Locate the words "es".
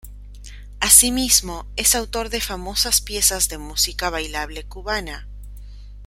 1.75-1.93